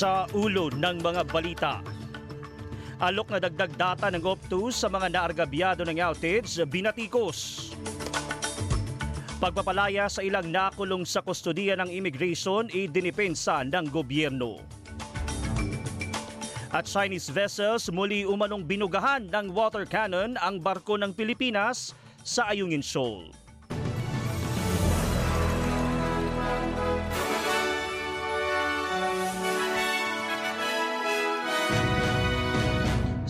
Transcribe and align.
Sa 0.00 0.24
ulo 0.32 0.72
ng 0.72 1.04
mga 1.04 1.28
balita, 1.28 1.84
alok 3.04 3.36
na 3.36 3.38
dagdag 3.44 3.76
data 3.76 4.08
ng 4.08 4.24
OPTU 4.24 4.72
sa 4.72 4.88
mga 4.88 5.12
naargabyado 5.12 5.84
ng 5.84 6.00
outage, 6.00 6.56
binatikos. 6.64 7.68
Pagpapalaya 9.36 10.08
sa 10.08 10.24
ilang 10.24 10.48
nakulong 10.48 11.04
sa 11.04 11.20
kustudiya 11.20 11.76
ng 11.76 11.92
immigration, 11.92 12.72
idinipensa 12.72 13.60
ng 13.60 13.92
gobyerno. 13.92 14.64
At 16.72 16.88
Chinese 16.88 17.28
vessels 17.28 17.92
muli 17.92 18.24
umanong 18.24 18.64
binugahan 18.64 19.28
ng 19.28 19.52
water 19.52 19.84
cannon 19.84 20.40
ang 20.40 20.64
barko 20.64 20.96
ng 20.96 21.12
Pilipinas 21.12 21.92
sa 22.24 22.48
Ayungin 22.48 22.80
Shoal. 22.80 23.28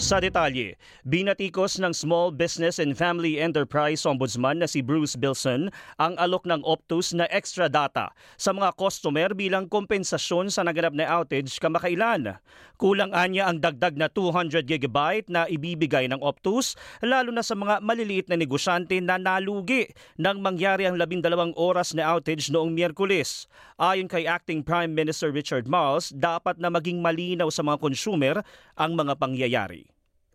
Sa 0.00 0.16
detalye, 0.16 0.80
binatikos 1.04 1.76
ng 1.76 1.92
Small 1.92 2.32
Business 2.32 2.80
and 2.80 2.96
Family 2.96 3.36
Enterprise 3.36 4.08
Ombudsman 4.08 4.56
na 4.56 4.64
si 4.64 4.80
Bruce 4.80 5.12
Bilson 5.12 5.68
ang 6.00 6.16
alok 6.16 6.48
ng 6.48 6.64
Optus 6.64 7.12
na 7.12 7.28
extra 7.28 7.68
data 7.68 8.08
sa 8.40 8.56
mga 8.56 8.80
customer 8.80 9.36
bilang 9.36 9.68
kompensasyon 9.68 10.48
sa 10.48 10.64
naganap 10.64 10.96
na 10.96 11.04
outage 11.04 11.52
kamakailan. 11.60 12.40
Kulang 12.80 13.12
anya 13.12 13.52
ang 13.52 13.60
dagdag 13.60 14.00
na 14.00 14.08
200 14.08 14.64
GB 14.64 15.28
na 15.28 15.44
ibibigay 15.52 16.08
ng 16.08 16.24
Optus 16.24 16.80
lalo 17.04 17.28
na 17.28 17.44
sa 17.44 17.52
mga 17.52 17.84
maliliit 17.84 18.32
na 18.32 18.40
negosyante 18.40 19.04
na 19.04 19.20
nalugi 19.20 19.84
nang 20.16 20.40
mangyari 20.40 20.88
ang 20.88 20.96
12 20.96 21.52
oras 21.60 21.92
na 21.92 22.08
outage 22.08 22.48
noong 22.48 22.72
Miyerkules. 22.72 23.52
Ayon 23.76 24.08
kay 24.08 24.24
Acting 24.24 24.64
Prime 24.64 24.96
Minister 24.96 25.28
Richard 25.28 25.68
Marles, 25.68 26.08
dapat 26.08 26.56
na 26.56 26.72
maging 26.72 27.04
malinaw 27.04 27.52
sa 27.52 27.60
mga 27.60 27.76
consumer 27.84 28.40
ang 28.80 28.96
mga 28.96 29.12
pangyayari. 29.20 29.89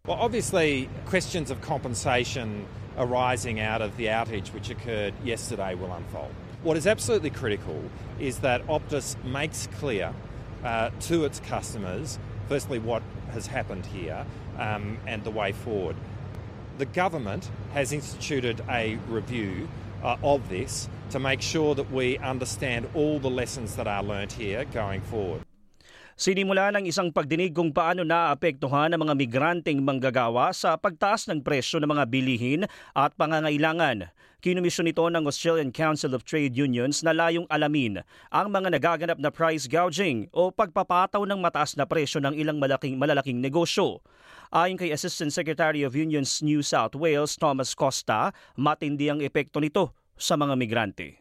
Well, 0.08 0.18
obviously, 0.20 0.88
questions 1.08 1.50
of 1.50 1.62
compensation 1.62 2.68
arising 2.96 3.60
out 3.60 3.82
of 3.82 3.98
the 3.98 4.06
outage 4.06 4.54
which 4.54 4.70
occurred 4.70 5.16
yesterday 5.24 5.74
will 5.74 5.92
unfold. 5.92 6.32
What 6.62 6.78
is 6.78 6.86
absolutely 6.86 7.32
critical 7.32 7.82
is 8.20 8.40
that 8.40 8.64
Optus 8.68 9.22
makes 9.24 9.68
clear 9.80 10.14
uh, 10.64 10.92
to 11.02 11.26
its 11.26 11.40
customers, 11.40 12.20
firstly, 12.48 12.78
what 12.78 13.02
has 13.32 13.48
happened 13.48 13.88
here 13.88 14.28
um, 14.60 15.00
and 15.08 15.24
the 15.24 15.32
way 15.32 15.54
forward. 15.54 15.96
The 16.78 16.86
government 16.86 17.50
has 17.74 17.92
instituted 17.92 18.62
a 18.70 18.98
review 19.10 19.68
uh, 20.04 20.18
of 20.22 20.48
this 20.50 20.88
to 21.10 21.20
make 21.20 21.42
sure 21.42 21.74
that 21.74 21.92
we 21.92 22.20
understand 22.20 22.88
all 22.94 23.18
the 23.18 23.32
lessons 23.32 23.76
that 23.76 23.88
are 23.88 24.04
learnt 24.04 24.34
here 24.34 24.66
going 24.66 25.02
forward. 25.02 25.42
Sinimula 26.16 26.72
ng 26.72 26.88
isang 26.88 27.12
pagdinig 27.12 27.52
kung 27.52 27.76
paano 27.76 28.08
naapektuhan 28.08 28.88
ang 28.88 29.04
mga 29.04 29.20
migranteng 29.20 29.84
manggagawa 29.84 30.56
sa 30.56 30.80
pagtaas 30.80 31.28
ng 31.28 31.44
presyo 31.44 31.76
ng 31.84 31.92
mga 31.92 32.08
bilihin 32.08 32.62
at 32.96 33.12
pangangailangan. 33.20 34.16
Kinumisyon 34.40 34.96
ito 34.96 35.04
ng 35.12 35.28
Australian 35.28 35.76
Council 35.76 36.16
of 36.16 36.24
Trade 36.24 36.56
Unions 36.56 37.04
na 37.04 37.12
layong 37.12 37.44
alamin 37.52 38.00
ang 38.32 38.48
mga 38.48 38.80
nagaganap 38.80 39.20
na 39.20 39.28
price 39.28 39.68
gouging 39.68 40.32
o 40.32 40.56
pagpapataw 40.56 41.28
ng 41.28 41.36
mataas 41.44 41.76
na 41.76 41.84
presyo 41.84 42.24
ng 42.24 42.32
ilang 42.40 42.64
malaking 42.64 42.96
malalaking 42.96 43.44
negosyo. 43.44 44.00
Ayon 44.56 44.80
kay 44.80 44.96
Assistant 44.96 45.36
Secretary 45.36 45.84
of 45.84 46.00
Unions 46.00 46.40
New 46.40 46.64
South 46.64 46.96
Wales 46.96 47.36
Thomas 47.36 47.76
Costa, 47.76 48.32
matindi 48.56 49.12
ang 49.12 49.20
epekto 49.20 49.60
nito 49.60 49.92
sa 50.16 50.40
mga 50.40 50.56
migrante. 50.56 51.20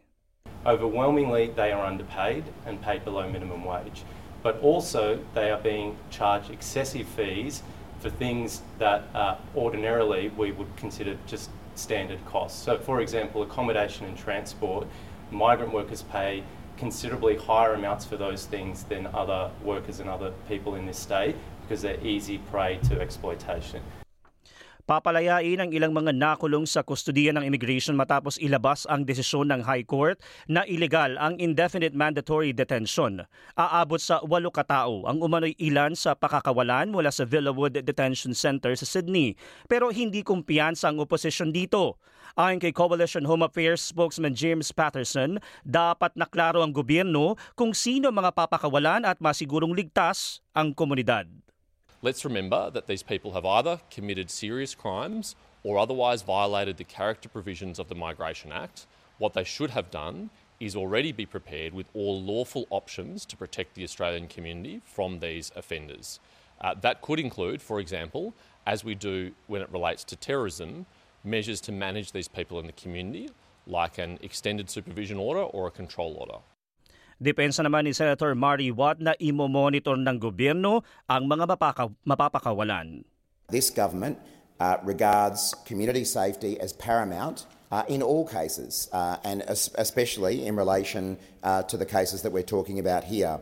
Overwhelmingly, 0.62 1.50
they 1.58 1.74
are 1.74 1.82
underpaid 1.82 2.46
and 2.62 2.78
paid 2.78 3.02
below 3.02 3.26
minimum 3.26 3.66
wage. 3.66 4.06
But 4.44 4.60
also 4.60 5.18
they 5.32 5.50
are 5.50 5.58
being 5.58 5.96
charged 6.10 6.50
excessive 6.50 7.08
fees 7.08 7.62
for 7.98 8.10
things 8.10 8.60
that 8.78 9.02
uh, 9.14 9.36
ordinarily 9.56 10.28
we 10.36 10.52
would 10.52 10.76
consider 10.76 11.16
just 11.26 11.48
standard 11.74 12.24
costs. 12.26 12.62
So, 12.62 12.78
for 12.78 13.00
example, 13.00 13.42
accommodation 13.42 14.04
and 14.06 14.16
transport, 14.16 14.86
migrant 15.30 15.72
workers 15.72 16.02
pay 16.02 16.44
considerably 16.76 17.36
higher 17.36 17.72
amounts 17.72 18.04
for 18.04 18.18
those 18.18 18.44
things 18.44 18.84
than 18.84 19.06
other 19.06 19.50
workers 19.62 20.00
and 20.00 20.10
other 20.10 20.32
people 20.46 20.74
in 20.74 20.84
this 20.84 20.98
state 20.98 21.34
because 21.62 21.80
they're 21.80 22.04
easy 22.04 22.36
prey 22.36 22.78
to 22.84 23.00
exploitation. 23.00 23.80
Papalayain 24.84 25.64
ang 25.64 25.72
ilang 25.72 25.96
mga 25.96 26.12
nakulong 26.12 26.68
sa 26.68 26.84
kustudiya 26.84 27.32
ng 27.32 27.48
immigration 27.48 27.96
matapos 27.96 28.36
ilabas 28.36 28.84
ang 28.84 29.08
desisyon 29.08 29.48
ng 29.48 29.64
High 29.64 29.88
Court 29.88 30.20
na 30.44 30.60
ilegal 30.68 31.16
ang 31.16 31.40
indefinite 31.40 31.96
mandatory 31.96 32.52
detention. 32.52 33.24
Aabot 33.56 33.96
sa 33.96 34.20
walo 34.28 34.52
katao 34.52 35.08
ang 35.08 35.24
umano'y 35.24 35.56
ilan 35.56 35.96
sa 35.96 36.12
pakakawalan 36.12 36.92
mula 36.92 37.08
sa 37.08 37.24
Villawood 37.24 37.80
Detention 37.80 38.36
Center 38.36 38.76
sa 38.76 38.84
Sydney. 38.84 39.40
Pero 39.72 39.88
hindi 39.88 40.20
kumpiyansa 40.20 40.92
ang 40.92 41.00
oposisyon 41.00 41.48
dito. 41.48 41.96
Ayon 42.36 42.60
kay 42.60 42.76
Coalition 42.76 43.24
Home 43.24 43.48
Affairs 43.48 43.80
spokesman 43.80 44.36
James 44.36 44.68
Patterson, 44.68 45.40
dapat 45.64 46.12
naklaro 46.12 46.60
ang 46.60 46.76
gobyerno 46.76 47.40
kung 47.56 47.72
sino 47.72 48.12
mga 48.12 48.36
papakawalan 48.36 49.08
at 49.08 49.16
masigurong 49.16 49.72
ligtas 49.72 50.44
ang 50.52 50.76
komunidad. 50.76 51.24
Let's 52.04 52.26
remember 52.26 52.68
that 52.68 52.86
these 52.86 53.02
people 53.02 53.32
have 53.32 53.46
either 53.46 53.80
committed 53.90 54.30
serious 54.30 54.74
crimes 54.74 55.36
or 55.62 55.78
otherwise 55.78 56.20
violated 56.20 56.76
the 56.76 56.84
character 56.84 57.30
provisions 57.30 57.78
of 57.78 57.88
the 57.88 57.94
Migration 57.94 58.52
Act. 58.52 58.86
What 59.16 59.32
they 59.32 59.42
should 59.42 59.70
have 59.70 59.90
done 59.90 60.28
is 60.60 60.76
already 60.76 61.12
be 61.12 61.24
prepared 61.24 61.72
with 61.72 61.86
all 61.94 62.20
lawful 62.20 62.66
options 62.68 63.24
to 63.24 63.38
protect 63.38 63.74
the 63.74 63.84
Australian 63.84 64.28
community 64.28 64.82
from 64.84 65.20
these 65.20 65.50
offenders. 65.56 66.20
Uh, 66.60 66.74
that 66.82 67.00
could 67.00 67.18
include, 67.18 67.62
for 67.62 67.80
example, 67.80 68.34
as 68.66 68.84
we 68.84 68.94
do 68.94 69.32
when 69.46 69.62
it 69.62 69.72
relates 69.72 70.04
to 70.04 70.14
terrorism, 70.14 70.84
measures 71.24 71.62
to 71.62 71.72
manage 71.72 72.12
these 72.12 72.28
people 72.28 72.60
in 72.60 72.66
the 72.66 72.72
community, 72.72 73.30
like 73.66 73.96
an 73.96 74.18
extended 74.20 74.68
supervision 74.68 75.16
order 75.16 75.40
or 75.40 75.68
a 75.68 75.70
control 75.70 76.16
order. 76.20 76.42
Depensa 77.24 77.64
naman 77.64 77.88
ni 77.88 77.96
Senator 77.96 78.36
Mary 78.36 78.68
Watt 78.68 79.00
na 79.00 79.16
imo-monitor 79.16 79.96
ng 79.96 80.20
gobyerno 80.20 80.84
ang 81.08 81.24
mga 81.24 81.56
mapaka- 81.56 81.96
mapapakawalan. 82.04 83.00
This 83.48 83.72
government 83.72 84.20
uh, 84.60 84.76
regards 84.84 85.56
community 85.64 86.04
safety 86.04 86.60
as 86.60 86.76
paramount 86.76 87.48
uh, 87.72 87.80
in 87.88 88.04
all 88.04 88.28
cases, 88.28 88.92
uh, 88.92 89.16
and 89.24 89.40
especially 89.80 90.44
in 90.44 90.52
relation 90.52 91.16
uh, 91.40 91.64
to 91.64 91.80
the 91.80 91.88
cases 91.88 92.20
that 92.20 92.28
we're 92.28 92.44
talking 92.44 92.76
about 92.76 93.08
here. 93.08 93.40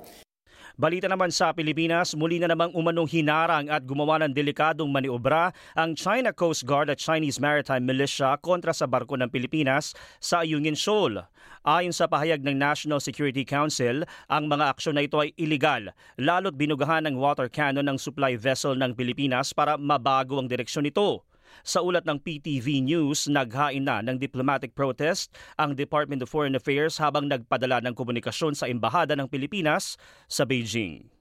Balita 0.72 1.04
naman 1.04 1.28
sa 1.28 1.52
Pilipinas, 1.52 2.16
muli 2.16 2.40
na 2.40 2.48
namang 2.48 2.72
umanong 2.72 3.04
hinarang 3.04 3.68
at 3.68 3.84
gumawa 3.84 4.24
ng 4.24 4.32
delikadong 4.32 4.88
maniobra 4.88 5.52
ang 5.76 5.92
China 5.92 6.32
Coast 6.32 6.64
Guard 6.64 6.88
at 6.88 6.96
Chinese 6.96 7.36
Maritime 7.36 7.84
Militia 7.84 8.40
kontra 8.40 8.72
sa 8.72 8.88
barko 8.88 9.20
ng 9.20 9.28
Pilipinas 9.28 9.92
sa 10.16 10.40
Ayungin 10.40 10.72
Shoal. 10.72 11.28
Ayon 11.62 11.94
sa 11.94 12.10
pahayag 12.10 12.42
ng 12.42 12.58
National 12.58 12.98
Security 12.98 13.46
Council, 13.46 14.02
ang 14.26 14.50
mga 14.50 14.74
aksyon 14.74 14.98
na 14.98 15.06
ito 15.06 15.14
ay 15.22 15.30
illegal, 15.38 15.94
lalo't 16.18 16.58
binugahan 16.58 17.06
ng 17.06 17.14
water 17.14 17.46
cannon 17.46 17.86
ng 17.86 18.02
supply 18.02 18.34
vessel 18.34 18.74
ng 18.74 18.90
Pilipinas 18.98 19.54
para 19.54 19.78
mabago 19.78 20.42
ang 20.42 20.50
direksyon 20.50 20.90
nito. 20.90 21.22
Sa 21.62 21.78
ulat 21.78 22.02
ng 22.02 22.18
PTV 22.18 22.82
News, 22.82 23.30
naghain 23.30 23.86
na 23.86 24.02
ng 24.02 24.18
diplomatic 24.18 24.74
protest 24.74 25.30
ang 25.54 25.78
Department 25.78 26.26
of 26.26 26.34
Foreign 26.34 26.58
Affairs 26.58 26.98
habang 26.98 27.30
nagpadala 27.30 27.78
ng 27.86 27.94
komunikasyon 27.94 28.58
sa 28.58 28.66
Embahada 28.66 29.14
ng 29.14 29.30
Pilipinas 29.30 29.94
sa 30.26 30.42
Beijing. 30.42 31.11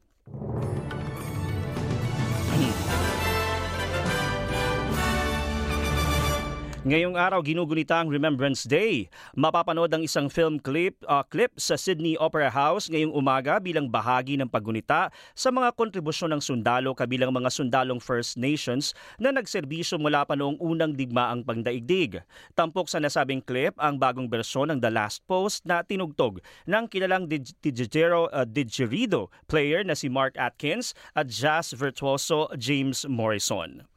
Ngayong 6.81 7.13
araw 7.13 7.45
ginugunita 7.45 8.01
ang 8.01 8.09
Remembrance 8.09 8.65
Day. 8.65 9.05
Mapapanood 9.37 9.93
ang 9.93 10.01
isang 10.01 10.33
film 10.33 10.57
clip, 10.57 10.97
uh, 11.05 11.21
clip 11.21 11.53
sa 11.53 11.77
Sydney 11.77 12.17
Opera 12.17 12.49
House 12.49 12.89
ngayong 12.89 13.13
umaga 13.13 13.61
bilang 13.61 13.85
bahagi 13.85 14.33
ng 14.33 14.49
paggunita 14.49 15.13
sa 15.37 15.53
mga 15.53 15.77
kontribusyon 15.77 16.33
ng 16.33 16.41
sundalo 16.41 16.97
kabilang 16.97 17.29
mga 17.29 17.53
sundalong 17.53 18.01
First 18.01 18.33
Nations 18.33 18.97
na 19.21 19.29
nagserbisyo 19.29 20.01
mula 20.01 20.25
pa 20.25 20.33
noong 20.33 20.57
unang 20.57 20.97
digmaang 20.97 21.45
pangdaigdig. 21.45 22.25
Tampok 22.57 22.89
sa 22.89 22.97
nasabing 22.97 23.45
clip 23.45 23.77
ang 23.77 24.01
bagong 24.01 24.25
bersyon 24.25 24.73
ng 24.73 24.81
The 24.81 24.89
Last 24.89 25.21
Post 25.29 25.69
na 25.69 25.85
tinugtog 25.85 26.41
ng 26.65 26.89
kilalang 26.89 27.29
digitero 27.61 28.25
uh, 28.33 28.41
didgeridoo 28.41 29.29
player 29.45 29.85
na 29.85 29.93
si 29.93 30.09
Mark 30.09 30.33
Atkins 30.33 30.97
at 31.13 31.29
jazz 31.29 31.77
virtuoso 31.77 32.49
James 32.57 33.05
Morrison. 33.05 33.90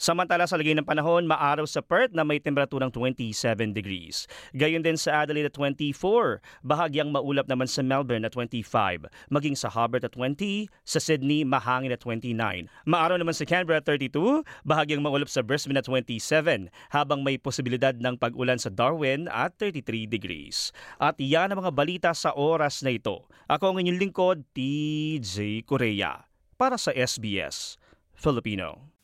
Samantala 0.00 0.48
sa 0.48 0.56
lagay 0.56 0.72
ng 0.72 0.88
panahon, 0.88 1.28
maaraw 1.28 1.68
sa 1.68 1.84
Perth 1.84 2.16
na 2.16 2.24
may 2.24 2.40
temperaturang 2.40 2.88
27 2.88 3.76
degrees. 3.76 4.24
Gayon 4.56 4.80
din 4.80 4.96
sa 4.96 5.20
Adelaide 5.20 5.52
at 5.52 5.56
24, 5.60 6.40
bahagyang 6.64 7.12
maulap 7.12 7.44
naman 7.44 7.68
sa 7.68 7.84
Melbourne 7.84 8.24
at 8.24 8.32
25, 8.32 9.12
maging 9.28 9.52
sa 9.52 9.68
Hobart 9.68 10.08
at 10.08 10.16
20, 10.16 10.72
sa 10.88 11.04
Sydney 11.04 11.44
mahangin 11.44 11.92
at 11.92 12.00
29. 12.00 12.32
Maaraw 12.88 13.20
naman 13.20 13.36
sa 13.36 13.44
Canberra 13.44 13.84
at 13.84 13.84
32, 13.84 14.40
bahagyang 14.64 15.04
maulap 15.04 15.28
sa 15.28 15.44
Brisbane 15.44 15.76
at 15.76 15.84
27, 15.84 16.72
habang 16.96 17.20
may 17.20 17.36
posibilidad 17.36 17.92
ng 17.92 18.16
pag-ulan 18.16 18.56
sa 18.56 18.72
Darwin 18.72 19.28
at 19.28 19.52
33 19.60 20.08
degrees. 20.08 20.72
At 20.96 21.20
yan 21.20 21.52
ang 21.52 21.60
mga 21.60 21.76
balita 21.76 22.10
sa 22.16 22.32
oras 22.32 22.80
na 22.80 22.96
ito. 22.96 23.28
Ako 23.52 23.76
ang 23.76 23.84
inyong 23.84 24.00
lingkod, 24.00 24.48
TJ 24.56 25.68
Korea, 25.68 26.24
para 26.56 26.80
sa 26.80 26.88
SBS 26.88 27.76
Filipino. 28.16 28.99